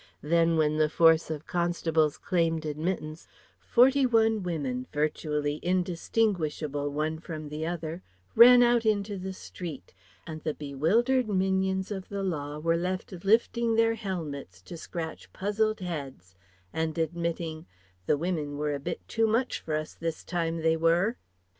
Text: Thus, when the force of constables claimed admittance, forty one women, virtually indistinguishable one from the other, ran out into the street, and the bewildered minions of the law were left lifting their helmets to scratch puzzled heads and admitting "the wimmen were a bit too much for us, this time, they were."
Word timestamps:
Thus, 0.23 0.47
when 0.57 0.77
the 0.77 0.89
force 0.89 1.29
of 1.29 1.45
constables 1.45 2.17
claimed 2.17 2.65
admittance, 2.65 3.27
forty 3.59 4.03
one 4.07 4.41
women, 4.41 4.87
virtually 4.91 5.59
indistinguishable 5.61 6.89
one 6.89 7.19
from 7.19 7.49
the 7.49 7.67
other, 7.67 8.01
ran 8.33 8.63
out 8.63 8.83
into 8.83 9.19
the 9.19 9.31
street, 9.31 9.93
and 10.25 10.41
the 10.41 10.55
bewildered 10.55 11.29
minions 11.29 11.91
of 11.91 12.09
the 12.09 12.23
law 12.23 12.57
were 12.57 12.77
left 12.77 13.11
lifting 13.23 13.75
their 13.75 13.93
helmets 13.93 14.59
to 14.63 14.75
scratch 14.75 15.31
puzzled 15.33 15.81
heads 15.81 16.33
and 16.73 16.97
admitting 16.97 17.67
"the 18.07 18.17
wimmen 18.17 18.57
were 18.57 18.73
a 18.73 18.79
bit 18.79 19.07
too 19.07 19.27
much 19.27 19.59
for 19.59 19.75
us, 19.75 19.93
this 19.93 20.23
time, 20.23 20.63
they 20.63 20.75
were." 20.75 21.17